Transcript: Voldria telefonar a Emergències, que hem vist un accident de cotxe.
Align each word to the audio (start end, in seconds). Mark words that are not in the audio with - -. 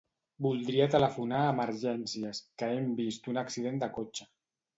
Voldria 0.43 0.87
telefonar 0.95 1.41
a 1.41 1.51
Emergències, 1.57 2.41
que 2.63 2.71
hem 2.79 2.89
vist 3.01 3.31
un 3.35 3.43
accident 3.45 3.79
de 3.87 3.93
cotxe. 4.01 4.29